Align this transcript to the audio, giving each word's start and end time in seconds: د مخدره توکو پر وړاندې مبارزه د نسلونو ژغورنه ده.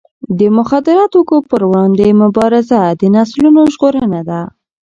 د 0.39 0.41
مخدره 0.57 1.05
توکو 1.13 1.37
پر 1.49 1.61
وړاندې 1.69 2.07
مبارزه 2.23 2.81
د 2.99 3.03
نسلونو 3.15 3.61
ژغورنه 3.73 4.21
ده. 4.29 4.41